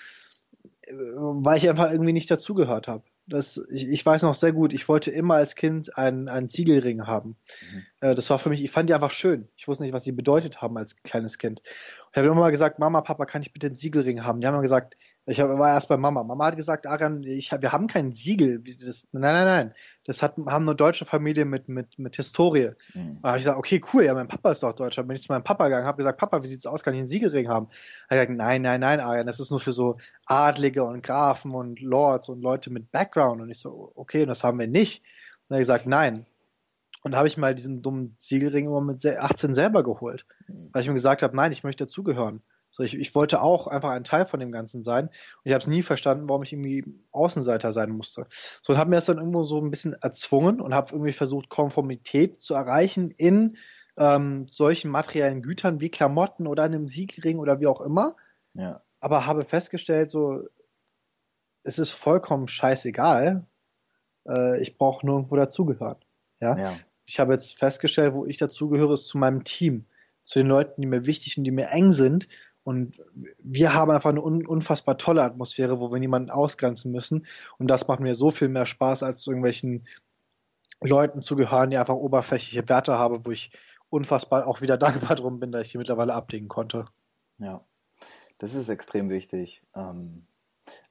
[0.81, 4.73] äh, weil ich einfach irgendwie nicht dazugehört habe das, ich, ich, weiß noch sehr gut,
[4.73, 7.37] ich wollte immer als Kind einen, einen Ziegelring haben.
[7.71, 7.83] Mhm.
[8.01, 9.47] Äh, das war für mich, ich fand die einfach schön.
[9.55, 11.61] Ich wusste nicht, was die bedeutet haben als kleines Kind.
[11.63, 14.41] Ich habe immer mal gesagt, Mama, Papa, kann ich bitte einen Siegelring haben?
[14.41, 16.23] Die haben immer gesagt, ich war erst bei Mama.
[16.23, 18.61] Mama hat gesagt, Arian, ich, wir haben kein Siegel.
[18.85, 19.73] Das, nein, nein, nein.
[20.05, 22.71] Das hat, haben nur deutsche Familien mit, mit, mit Historie.
[22.93, 23.19] Mhm.
[23.21, 25.03] Da habe ich gesagt, okay, cool, ja, mein Papa ist doch Deutscher.
[25.03, 26.83] Bin ich zu meinem Papa gegangen, habe gesagt, Papa, wie sieht's aus?
[26.83, 27.67] Kann ich einen Siegelring haben?
[28.09, 31.55] Er hat gesagt, nein, nein, nein, Arian, das ist nur für so Adlige und Grafen
[31.55, 33.41] und Lords und Leute mit Background.
[33.41, 35.03] Und ich so, okay, und das haben wir nicht.
[35.47, 36.25] Und er hat gesagt, nein.
[37.03, 40.25] Und da habe ich mal diesen dummen Siegelring immer mit 18 selber geholt.
[40.47, 40.69] Mhm.
[40.73, 42.41] Weil ich mir gesagt habe, nein, ich möchte dazugehören.
[42.75, 45.05] So, ich, ich wollte auch einfach ein Teil von dem Ganzen sein.
[45.05, 48.25] Und ich habe es nie verstanden, warum ich irgendwie Außenseiter sein musste.
[48.63, 51.49] So, und habe mir das dann irgendwo so ein bisschen erzwungen und habe irgendwie versucht,
[51.49, 53.57] Konformität zu erreichen in
[53.95, 58.15] ähm, solchen materiellen Gütern wie Klamotten oder einem Siegring oder wie auch immer.
[58.55, 58.81] Ja.
[58.99, 60.41] Aber habe festgestellt, so,
[61.61, 63.45] es ist vollkommen scheißegal.
[64.27, 65.97] Äh, ich brauche nirgendwo dazugehören.
[66.39, 66.57] Ja?
[66.57, 66.73] ja.
[67.05, 69.85] Ich habe jetzt festgestellt, wo ich dazugehöre, ist zu meinem Team.
[70.23, 72.29] Zu den Leuten, die mir wichtig und die mir eng sind
[72.63, 73.01] und
[73.39, 77.25] wir haben einfach eine unfassbar tolle Atmosphäre, wo wir niemanden ausgrenzen müssen.
[77.57, 79.85] Und das macht mir so viel mehr Spaß, als zu irgendwelchen
[80.79, 83.51] Leuten zu gehören, die einfach oberflächliche Werte haben, wo ich
[83.89, 86.85] unfassbar auch wieder dankbar drum bin, dass ich die mittlerweile ablegen konnte.
[87.37, 87.65] Ja,
[88.37, 90.25] das ist extrem wichtig, ähm,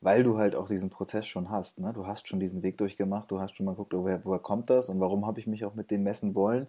[0.00, 1.78] weil du halt auch diesen Prozess schon hast.
[1.78, 1.92] Ne?
[1.94, 4.90] Du hast schon diesen Weg durchgemacht, du hast schon mal geguckt, woher, woher kommt das
[4.90, 6.66] und warum habe ich mich auch mit dem messen wollen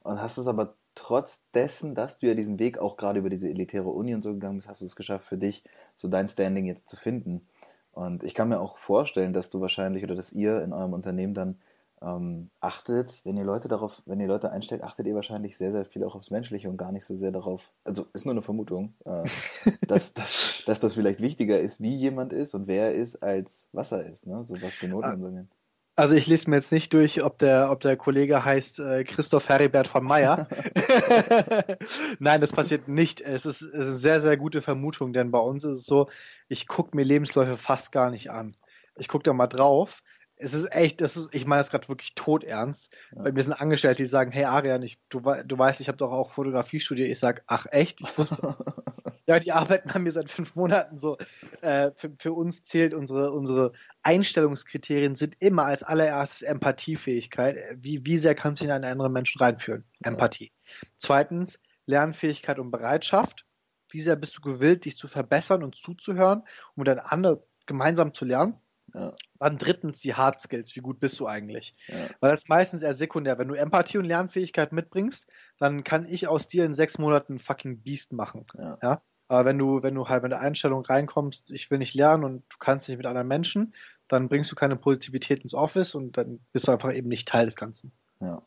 [0.00, 3.48] und hast es aber trotz dessen, dass du ja diesen Weg auch gerade über diese
[3.48, 5.62] elitäre Uni und so gegangen bist, hast du es geschafft, für dich
[5.94, 7.46] so dein Standing jetzt zu finden.
[7.92, 11.34] Und ich kann mir auch vorstellen, dass du wahrscheinlich oder dass ihr in eurem Unternehmen
[11.34, 11.58] dann
[12.02, 15.86] ähm, achtet, wenn ihr Leute darauf, wenn ihr Leute einstellt, achtet ihr wahrscheinlich sehr, sehr
[15.86, 18.94] viel auch aufs Menschliche und gar nicht so sehr darauf, also ist nur eine Vermutung,
[19.04, 19.24] äh,
[19.88, 23.68] dass, dass, dass das vielleicht wichtiger ist, wie jemand ist und wer er ist, als
[23.72, 24.44] was er ist, ne?
[24.44, 25.55] so was die Noten nennt.
[25.96, 29.48] Also ich lese mir jetzt nicht durch, ob der, ob der Kollege heißt äh, Christoph
[29.48, 30.46] Heribert von Meyer.
[32.18, 33.20] Nein, das passiert nicht.
[33.22, 36.08] Es ist, es ist eine sehr, sehr gute Vermutung, denn bei uns ist es so,
[36.48, 38.56] ich gucke mir Lebensläufe fast gar nicht an.
[38.96, 40.02] Ich gucke da mal drauf
[40.36, 42.94] es ist echt, das ist, ich meine das gerade wirklich todernst.
[43.14, 43.24] Ja.
[43.24, 46.12] Weil mir sind Angestellte, die sagen, hey Arian, ich, du, du weißt, ich habe doch
[46.12, 47.10] auch Fotografie studiert.
[47.10, 48.00] Ich sage, ach echt?
[48.00, 48.56] Ich wusste.
[49.26, 51.16] ja, die arbeiten an mir seit fünf Monaten so.
[51.60, 57.56] Äh, für, für, uns zählt unsere, unsere Einstellungskriterien sind immer als allererstes Empathiefähigkeit.
[57.76, 59.84] Wie, wie sehr kannst du in einen anderen Menschen reinführen?
[60.04, 60.12] Ja.
[60.12, 60.52] Empathie.
[60.94, 63.44] Zweitens, Lernfähigkeit und Bereitschaft.
[63.90, 66.42] Wie sehr bist du gewillt, dich zu verbessern und zuzuhören,
[66.74, 68.54] um dann andere gemeinsam zu lernen?
[68.94, 69.12] Ja.
[69.38, 70.74] Dann drittens die Hard Skills.
[70.76, 71.74] Wie gut bist du eigentlich?
[71.88, 71.94] Ja.
[72.20, 73.38] Weil das ist meistens eher sekundär.
[73.38, 75.26] Wenn du Empathie und Lernfähigkeit mitbringst,
[75.58, 78.46] dann kann ich aus dir in sechs Monaten ein fucking Beast machen.
[78.56, 78.78] Ja.
[78.82, 79.02] ja?
[79.28, 82.44] Aber wenn du, wenn du halt mit der Einstellung reinkommst, ich will nicht lernen und
[82.48, 83.74] du kannst nicht mit anderen Menschen,
[84.08, 87.46] dann bringst du keine Positivität ins Office und dann bist du einfach eben nicht Teil
[87.46, 87.92] des Ganzen.
[88.20, 88.42] Ja.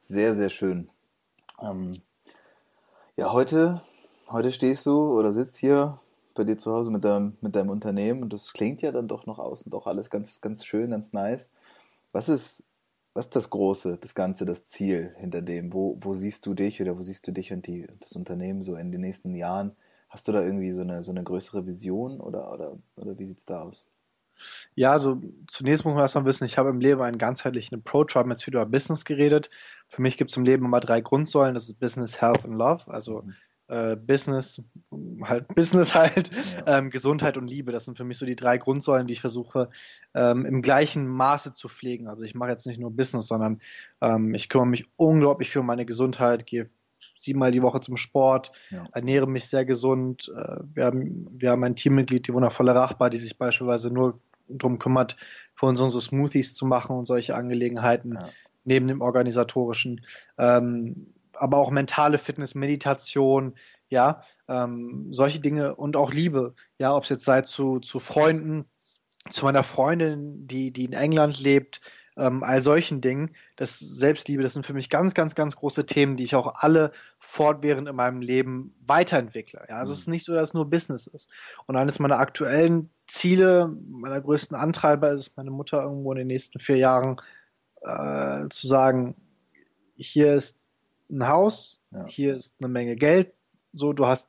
[0.00, 0.90] Sehr, sehr schön.
[1.60, 1.92] Ähm,
[3.16, 3.82] ja, heute,
[4.28, 6.00] heute stehst du oder sitzt hier
[6.34, 9.26] bei dir zu Hause mit deinem, mit deinem Unternehmen und das klingt ja dann doch
[9.26, 11.50] noch außen doch alles ganz, ganz schön, ganz nice.
[12.10, 12.64] Was ist,
[13.14, 15.72] was ist das Große, das Ganze, das Ziel hinter dem?
[15.72, 18.74] Wo, wo siehst du dich oder wo siehst du dich und die, das Unternehmen so
[18.76, 19.76] in den nächsten Jahren?
[20.12, 23.38] Hast du da irgendwie so eine, so eine größere Vision oder, oder, oder wie sieht
[23.38, 23.86] es da aus?
[24.74, 28.20] Ja, also zunächst muss man erstmal wissen, ich habe im Leben einen ganzheitlichen Approach, wir
[28.20, 29.48] haben jetzt viel über Business geredet.
[29.88, 32.92] Für mich gibt es im Leben immer drei Grundsäulen, das ist Business, Health und Love.
[32.92, 33.34] Also mhm
[33.72, 34.62] äh, Business,
[35.22, 36.30] halt Business halt,
[36.66, 36.78] ja.
[36.78, 37.72] ähm, Gesundheit und Liebe.
[37.72, 39.70] Das sind für mich so die drei Grundsäulen, die ich versuche
[40.14, 42.06] ähm, im gleichen Maße zu pflegen.
[42.06, 43.60] Also ich mache jetzt nicht nur Business, sondern
[44.02, 46.68] ähm, ich kümmere mich unglaublich viel um meine Gesundheit, gehe
[47.14, 48.84] siebenmal die Woche zum Sport, ja.
[48.92, 50.30] ernähre mich sehr gesund.
[50.36, 54.78] Äh, wir, haben, wir haben ein Teammitglied, die wundervolle Rachbar, die sich beispielsweise nur darum
[54.78, 55.16] kümmert,
[55.54, 58.28] für uns unsere Smoothies zu machen und solche Angelegenheiten ja.
[58.64, 60.00] neben dem organisatorischen.
[60.38, 63.54] Ähm, aber auch mentale Fitness, Meditation,
[63.88, 68.64] ja, ähm, solche Dinge und auch Liebe, ja, ob es jetzt sei zu, zu Freunden,
[69.30, 71.80] zu meiner Freundin, die, die in England lebt,
[72.16, 76.16] ähm, all solchen Dingen, das Selbstliebe, das sind für mich ganz, ganz, ganz große Themen,
[76.16, 79.64] die ich auch alle fortwährend in meinem Leben weiterentwickle.
[79.68, 79.94] Ja, also mhm.
[79.94, 81.30] es ist nicht so, dass es nur Business ist.
[81.66, 86.60] Und eines meiner aktuellen Ziele, meiner größten Antreiber ist meine Mutter irgendwo in den nächsten
[86.60, 87.20] vier Jahren
[87.82, 89.16] äh, zu sagen,
[89.96, 90.58] hier ist
[91.10, 92.06] ein Haus, ja.
[92.06, 93.32] hier ist eine Menge Geld,
[93.72, 94.28] so, du hast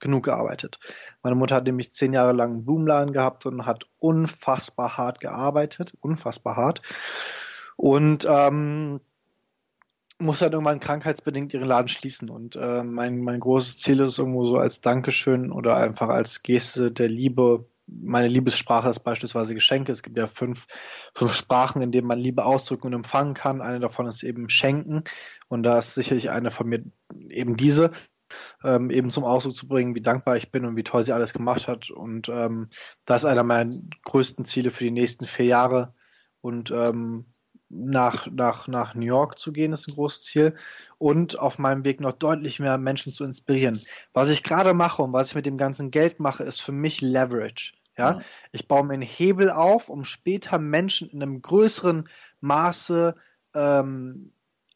[0.00, 0.78] genug gearbeitet.
[1.22, 5.94] Meine Mutter hat nämlich zehn Jahre lang einen Blumenladen gehabt und hat unfassbar hart gearbeitet,
[6.00, 6.82] unfassbar hart.
[7.76, 9.00] Und ähm,
[10.20, 12.28] muss halt irgendwann krankheitsbedingt ihren Laden schließen.
[12.30, 16.92] Und äh, mein, mein großes Ziel ist irgendwo so als Dankeschön oder einfach als Geste
[16.92, 17.66] der Liebe.
[17.86, 19.90] Meine Liebessprache ist beispielsweise Geschenke.
[19.90, 20.66] Es gibt ja fünf,
[21.14, 23.62] fünf Sprachen, in denen man Liebe ausdrücken und empfangen kann.
[23.62, 25.04] Eine davon ist eben Schenken.
[25.48, 26.84] Und da ist sicherlich eine von mir
[27.30, 27.90] eben diese,
[28.64, 31.32] ähm, eben zum Ausdruck zu bringen, wie dankbar ich bin und wie toll sie alles
[31.32, 31.90] gemacht hat.
[31.90, 32.68] Und ähm,
[33.04, 35.94] das ist einer meiner größten Ziele für die nächsten vier Jahre.
[36.40, 37.26] Und ähm,
[37.68, 40.56] nach, nach, nach New York zu gehen, ist ein großes Ziel.
[40.98, 43.80] Und auf meinem Weg noch deutlich mehr Menschen zu inspirieren.
[44.12, 47.00] Was ich gerade mache und was ich mit dem ganzen Geld mache, ist für mich
[47.00, 47.74] Leverage.
[47.96, 48.12] Ja?
[48.12, 48.20] ja.
[48.52, 52.08] Ich baue mir einen Hebel auf, um später Menschen in einem größeren
[52.40, 53.14] Maße
[53.54, 54.28] ähm,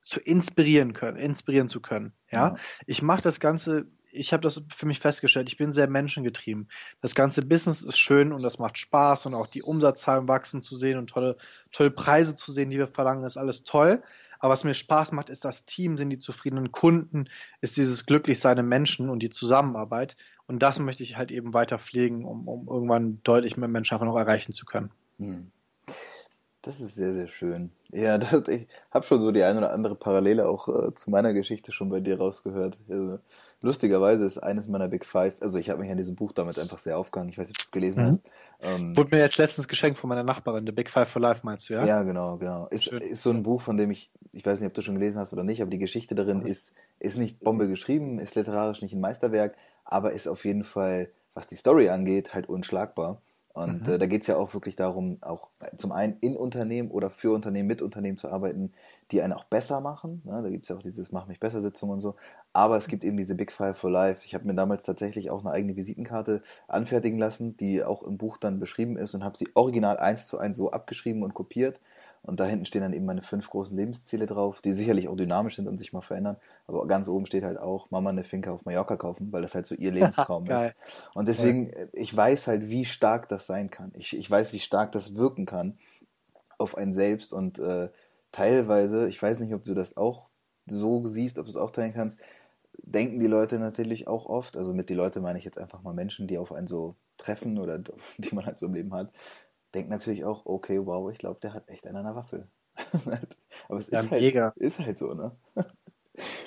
[0.05, 2.13] zu inspirieren können, inspirieren zu können.
[2.31, 2.57] Ja, ja.
[2.87, 3.87] ich mache das Ganze.
[4.17, 5.49] Ich habe das für mich festgestellt.
[5.49, 6.69] Ich bin sehr menschengetrieben.
[7.01, 10.77] Das ganze Business ist schön und das macht Spaß und auch die Umsatzzahlen wachsen zu
[10.77, 11.37] sehen und tolle,
[11.73, 14.05] tolle Preise zu sehen, die wir verlangen, ist alles toll.
[14.39, 17.29] Aber was mir Spaß macht, ist das Team, sind die zufriedenen Kunden,
[17.61, 20.17] ist dieses Glücklichsein im Menschen und die Zusammenarbeit.
[20.47, 24.07] Und das möchte ich halt eben weiter pflegen, um, um irgendwann deutlich mehr Menschen einfach
[24.07, 24.93] noch erreichen zu können.
[25.19, 25.51] Hm.
[26.65, 27.71] Das ist sehr, sehr schön.
[27.93, 31.33] Ja, das, ich habe schon so die eine oder andere Parallele auch äh, zu meiner
[31.33, 32.79] Geschichte schon bei dir rausgehört.
[32.89, 33.19] Also,
[33.61, 36.79] lustigerweise ist eines meiner Big Five, also ich habe mich an diesem Buch damit einfach
[36.79, 37.31] sehr aufgehangen.
[37.31, 38.11] Ich weiß nicht, ob du es gelesen mhm.
[38.11, 38.23] hast.
[38.63, 41.69] Ähm, Wurde mir jetzt letztens geschenkt von meiner Nachbarin, The Big Five for Life, meinst
[41.69, 41.85] du, ja?
[41.85, 42.67] Ja, genau, genau.
[42.69, 45.19] Ist, ist so ein Buch, von dem ich, ich weiß nicht, ob du schon gelesen
[45.19, 46.47] hast oder nicht, aber die Geschichte darin mhm.
[46.47, 51.11] ist, ist nicht Bombe geschrieben, ist literarisch nicht ein Meisterwerk, aber ist auf jeden Fall,
[51.35, 53.21] was die Story angeht, halt unschlagbar.
[53.55, 53.95] Und mhm.
[53.95, 57.33] äh, da geht es ja auch wirklich darum, auch zum einen in Unternehmen oder für
[57.33, 58.73] Unternehmen, mit Unternehmen zu arbeiten,
[59.13, 60.23] die einen auch besser machen.
[60.25, 60.43] Ne?
[60.43, 62.17] Da gibt es ja auch dieses Mach mich besser Sitzung und so.
[62.53, 64.23] Aber es gibt eben diese Big Five for Life.
[64.25, 68.39] Ich habe mir damals tatsächlich auch eine eigene Visitenkarte anfertigen lassen, die auch im Buch
[68.39, 71.81] dann beschrieben ist und habe sie original eins zu eins so abgeschrieben und kopiert
[72.27, 75.57] Und da hinten stehen dann eben meine fünf großen Lebensziele drauf, die sicherlich auch dynamisch
[75.57, 76.39] sind und sich mal verändern.
[76.67, 79.67] Aber ganz oben steht halt auch Mama eine Finca auf Mallorca kaufen, weil das halt
[79.67, 80.75] so ihr Lebenstraum ist.
[81.15, 81.87] Und deswegen, ja.
[81.93, 83.93] ich weiß halt, wie stark das sein kann.
[83.95, 85.77] Ich, ich weiß, wie stark das wirken kann
[86.57, 87.35] auf einen selbst.
[87.35, 87.91] Und äh,
[88.33, 90.29] teilweise, ich weiß nicht, ob du das auch
[90.67, 92.19] so siehst, ob du es auch teilen kannst,
[92.79, 95.95] denken die Leute natürlich auch oft, also mit die Leute meine ich jetzt einfach mal
[95.95, 97.79] Menschen, die auf einen so treffen oder
[98.19, 99.13] die man halt so im Leben hat,
[99.75, 102.49] denkt natürlich auch, okay, wow, ich glaube, der hat echt einen an der Waffel.
[103.69, 105.33] Aber es ja, ist, halt, ist halt so, ne?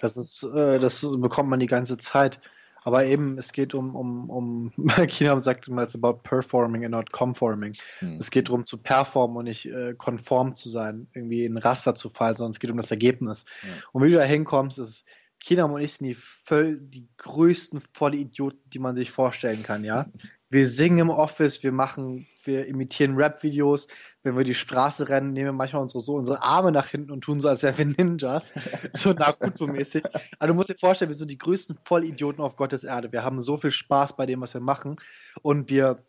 [0.02, 2.40] das ist, äh, das bekommt man die ganze Zeit.
[2.84, 4.72] Aber eben, es geht um, um, um
[5.08, 7.74] China sagt immer, it's about performing and not conforming.
[8.00, 8.18] Hm.
[8.18, 12.10] Es geht darum zu performen und nicht äh, konform zu sein, irgendwie in Raster zu
[12.10, 13.44] fallen, sondern es geht um das Ergebnis.
[13.64, 13.70] Ja.
[13.92, 15.04] Und wie du da hinkommst, ist
[15.40, 20.08] China und ich sind die, voll, die größten Vollidioten, die man sich vorstellen kann, ja.
[20.50, 23.88] Wir singen im Office, wir machen, wir imitieren Rap-Videos.
[24.24, 27.22] Wenn wir die Straße rennen, nehmen wir manchmal unsere, so unsere Arme nach hinten und
[27.22, 28.54] tun so, als wären wir Ninjas.
[28.94, 30.06] so Naruto-mäßig.
[30.40, 33.12] Also du musst dir vorstellen, wir sind die größten Vollidioten auf Gottes Erde.
[33.12, 34.96] Wir haben so viel Spaß bei dem, was wir machen.
[35.42, 36.06] Und wir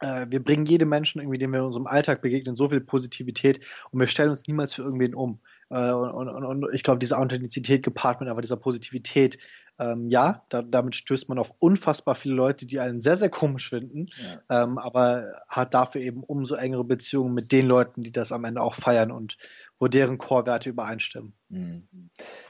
[0.00, 3.60] äh, wir bringen jedem Menschen, irgendwie, dem wir in unserem Alltag begegnen, so viel Positivität
[3.90, 5.40] und wir stellen uns niemals für irgendwen um.
[5.68, 9.38] Äh, und, und, und, ich glaube, diese Authentizität gepaart mit aber dieser Positivität,
[9.80, 13.70] ähm, ja, da, damit stößt man auf unfassbar viele Leute, die einen sehr, sehr komisch
[13.70, 14.08] finden,
[14.48, 14.64] ja.
[14.64, 18.60] ähm, aber hat dafür eben umso engere Beziehungen mit den Leuten, die das am Ende
[18.60, 19.38] auch feiern und
[19.78, 21.32] wo deren Chorwerte übereinstimmen.
[21.48, 21.88] Mhm.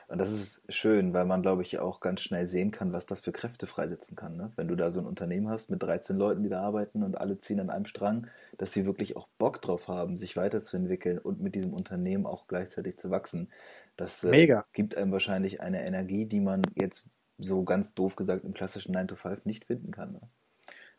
[0.08, 3.20] Und das ist schön, weil man, glaube ich, auch ganz schnell sehen kann, was das
[3.20, 4.36] für Kräfte freisetzen kann.
[4.36, 4.50] Ne?
[4.56, 7.38] Wenn du da so ein Unternehmen hast mit 13 Leuten, die da arbeiten und alle
[7.38, 8.26] ziehen an einem Strang,
[8.58, 12.98] dass sie wirklich auch Bock drauf haben, sich weiterzuentwickeln und mit diesem Unternehmen auch gleichzeitig
[12.98, 13.48] zu wachsen.
[13.96, 17.08] Das äh, gibt einem wahrscheinlich eine Energie, die man jetzt
[17.40, 20.12] so ganz doof gesagt im klassischen 9 to 5 nicht finden kann.
[20.12, 20.20] Ne?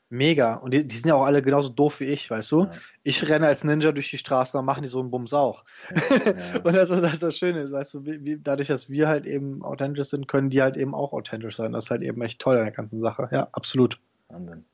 [0.09, 0.55] Mega.
[0.55, 2.63] Und die, die, sind ja auch alle genauso doof wie ich, weißt du?
[2.63, 2.71] Ja.
[3.01, 5.63] Ich renne als Ninja durch die Straße, dann machen die so einen Bums auch.
[5.89, 6.33] Ja, ja.
[6.63, 9.25] und das ist, das ist das Schöne, weißt du, wie, wie, dadurch, dass wir halt
[9.25, 11.71] eben authentisch sind, können die halt eben auch authentisch sein.
[11.71, 13.29] Das ist halt eben echt toll an der ganzen Sache.
[13.31, 14.01] Ja, absolut.
[14.27, 14.65] Wahnsinn.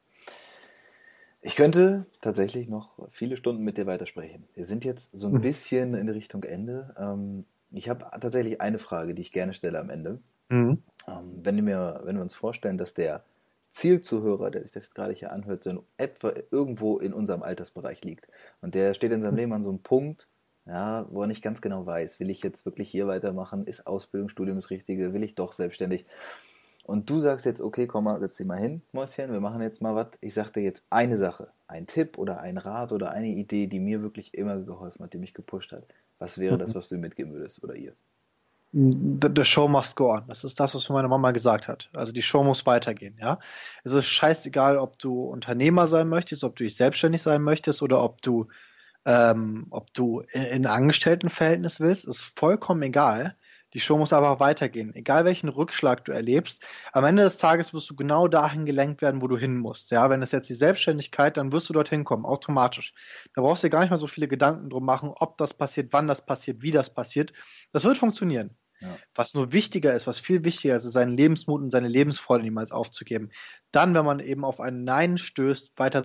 [1.42, 4.48] Ich könnte tatsächlich noch viele Stunden mit dir weitersprechen.
[4.56, 5.42] Wir sind jetzt so ein mhm.
[5.42, 6.96] bisschen in Richtung Ende.
[7.00, 10.20] Ähm, ich habe tatsächlich eine Frage, die ich gerne stelle am Ende.
[10.50, 10.82] Mhm.
[11.10, 13.24] Ähm, wenn, wir, wenn wir uns vorstellen, dass der
[13.70, 18.28] Zielzuhörer, der sich das gerade hier anhört, so in etwa irgendwo in unserem Altersbereich liegt.
[18.62, 19.38] Und der steht in seinem mhm.
[19.38, 20.28] Leben an so einem Punkt,
[20.66, 24.30] ja, wo er nicht ganz genau weiß, will ich jetzt wirklich hier weitermachen, ist Ausbildung,
[24.30, 26.06] Studium das Richtige, will ich doch selbstständig.
[26.84, 29.82] Und du sagst jetzt, okay, komm mal, setz dich mal hin, Mäuschen, wir machen jetzt
[29.82, 30.08] mal was.
[30.22, 33.80] Ich sag dir jetzt eine Sache, ein Tipp oder ein Rat oder eine Idee, die
[33.80, 35.84] mir wirklich immer geholfen hat, die mich gepusht hat.
[36.18, 36.76] Was wäre das, mhm.
[36.76, 37.94] was du mitgeben würdest oder ihr?
[38.74, 40.26] The show must go on.
[40.28, 41.90] Das ist das, was meine Mama gesagt hat.
[41.96, 43.40] Also die Show muss weitergehen, ja.
[43.84, 48.04] Es ist scheißegal, ob du Unternehmer sein möchtest, ob du dich selbstständig sein möchtest oder
[48.04, 48.48] ob du,
[49.06, 53.36] ähm, ob du in Angestelltenverhältnis willst, ist vollkommen egal.
[53.74, 54.94] Die Show muss aber weitergehen.
[54.96, 59.22] Egal welchen Rückschlag du erlebst, am Ende des Tages wirst du genau dahin gelenkt werden,
[59.22, 59.92] wo du hin musst.
[59.92, 62.94] Ja, wenn es jetzt die Selbstständigkeit, dann wirst du dorthin kommen, automatisch.
[63.34, 65.92] Da brauchst du dir gar nicht mal so viele Gedanken drum machen, ob das passiert,
[65.92, 67.34] wann das passiert, wie das passiert.
[67.72, 68.56] Das wird funktionieren.
[68.80, 68.96] Ja.
[69.16, 72.72] Was nur wichtiger ist, was viel wichtiger ist, ist seinen Lebensmut und seine Lebensfreude niemals
[72.72, 73.32] aufzugeben.
[73.72, 76.04] Dann, wenn man eben auf ein Nein stößt, weiter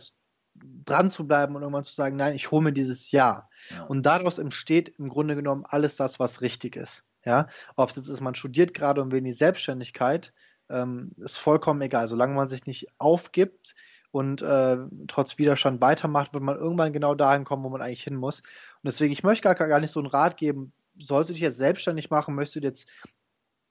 [0.54, 3.48] dran zu bleiben und irgendwann zu sagen, nein, ich hole mir dieses Ja.
[3.70, 3.82] ja.
[3.84, 7.04] Und daraus entsteht im Grunde genommen alles das, was richtig ist.
[7.24, 10.32] Ja, ob es jetzt ist, man studiert gerade und will in die Selbstständigkeit,
[10.68, 12.08] ähm, ist vollkommen egal.
[12.08, 13.76] Solange man sich nicht aufgibt
[14.10, 18.16] und äh, trotz Widerstand weitermacht, wird man irgendwann genau dahin kommen, wo man eigentlich hin
[18.16, 18.40] muss.
[18.40, 21.58] Und deswegen, ich möchte gar, gar nicht so einen Rat geben, sollst du dich jetzt
[21.58, 22.88] selbstständig machen, möchtest du jetzt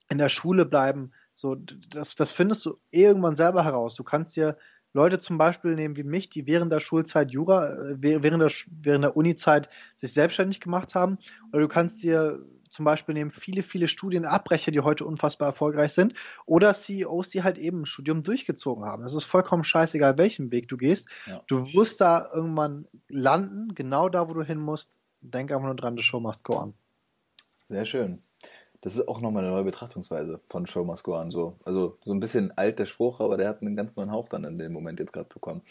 [0.08, 3.94] in der Schule bleiben, so, das, das findest du irgendwann selber heraus.
[3.94, 4.56] Du kannst dir
[4.92, 8.50] Leute zum Beispiel nehmen wie mich, die während der Schulzeit Jura, äh, während der,
[8.82, 11.18] während der Uni-Zeit sich selbstständig gemacht haben.
[11.52, 16.14] Oder du kannst dir zum Beispiel nehmen viele, viele Studienabbrecher, die heute unfassbar erfolgreich sind,
[16.46, 19.04] oder CEOs, die halt eben ein Studium durchgezogen haben.
[19.04, 21.08] Es ist vollkommen scheißegal, welchen Weg du gehst.
[21.26, 21.42] Ja.
[21.48, 24.96] Du wirst da irgendwann landen, genau da, wo du hin musst.
[25.20, 26.74] Denk einfach nur dran, the show must go on.
[27.66, 28.22] Sehr schön
[28.82, 31.30] das ist auch nochmal eine neue Betrachtungsweise von Show Must Go On.
[31.30, 31.56] So.
[31.64, 34.42] Also so ein bisschen alt der Spruch, aber der hat einen ganz neuen Hauch dann
[34.42, 35.62] in dem Moment jetzt gerade bekommen.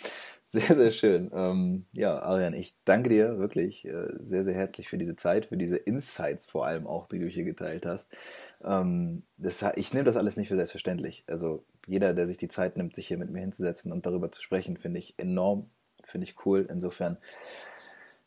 [0.45, 1.29] Sehr, sehr schön.
[1.33, 5.57] Ähm, ja, Arian, ich danke dir wirklich äh, sehr, sehr herzlich für diese Zeit, für
[5.57, 8.07] diese Insights vor allem auch, die du hier geteilt hast.
[8.63, 11.25] Ähm, das, ich nehme das alles nicht für selbstverständlich.
[11.27, 14.41] Also jeder, der sich die Zeit nimmt, sich hier mit mir hinzusetzen und darüber zu
[14.41, 15.69] sprechen, finde ich enorm,
[16.05, 16.65] finde ich cool.
[16.69, 17.17] Insofern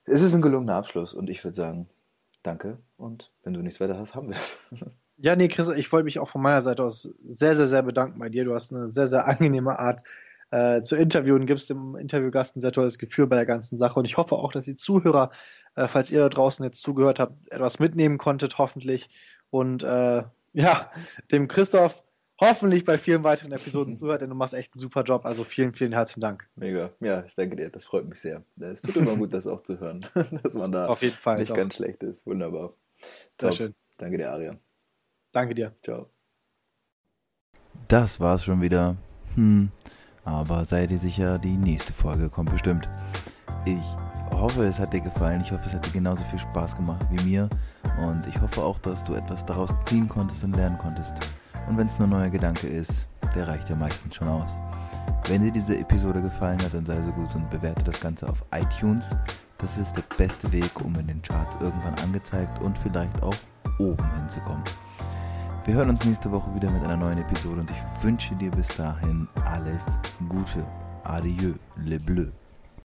[0.06, 1.88] es ist ein gelungener Abschluss und ich würde sagen,
[2.46, 4.60] danke und wenn du nichts weiter hast, haben wir es.
[5.16, 8.18] Ja, nee, Chris, ich wollte mich auch von meiner Seite aus sehr, sehr, sehr bedanken
[8.18, 8.44] bei dir.
[8.44, 10.02] Du hast eine sehr, sehr angenehme Art,
[10.50, 13.98] äh, zu interviewen, gibst dem Interviewgast ein sehr tolles Gefühl bei der ganzen Sache.
[13.98, 15.30] Und ich hoffe auch, dass die Zuhörer,
[15.74, 19.08] äh, falls ihr da draußen jetzt zugehört habt, etwas mitnehmen konntet, hoffentlich.
[19.50, 20.90] Und äh, ja,
[21.32, 22.04] dem Christoph
[22.40, 25.24] hoffentlich bei vielen weiteren Episoden zuhört, denn du machst echt einen super Job.
[25.24, 26.48] Also vielen, vielen herzlichen Dank.
[26.56, 26.90] Mega.
[27.00, 27.70] Ja, ich danke dir.
[27.70, 28.44] Das freut mich sehr.
[28.58, 30.06] Es tut immer gut, das auch zu hören,
[30.42, 31.56] dass man da Auf jeden Fall, nicht doch.
[31.56, 32.26] ganz schlecht ist.
[32.26, 32.74] Wunderbar.
[33.32, 33.56] Sehr Top.
[33.56, 33.74] schön.
[33.96, 34.58] Danke dir, Arian.
[35.32, 35.74] Danke dir.
[35.82, 36.08] Ciao.
[37.88, 38.96] Das war's schon wieder.
[39.34, 39.70] Hm.
[40.24, 42.88] Aber sei dir sicher, die nächste Folge kommt bestimmt.
[43.66, 43.84] Ich
[44.30, 45.42] hoffe, es hat dir gefallen.
[45.42, 47.48] Ich hoffe, es hat dir genauso viel Spaß gemacht wie mir.
[48.00, 51.12] Und ich hoffe auch, dass du etwas daraus ziehen konntest und lernen konntest.
[51.68, 54.50] Und wenn es nur ein neuer Gedanke ist, der reicht ja meistens schon aus.
[55.28, 58.44] Wenn dir diese Episode gefallen hat, dann sei so gut und bewerte das Ganze auf
[58.52, 59.10] iTunes.
[59.58, 63.34] Das ist der beste Weg, um in den Charts irgendwann angezeigt und vielleicht auch
[63.78, 64.62] oben hinzukommen.
[65.64, 68.68] Wir hören uns nächste Woche wieder mit einer neuen Episode und ich wünsche dir bis
[68.68, 69.80] dahin alles
[70.28, 70.62] Gute.
[71.04, 72.43] Adieu, le bleu.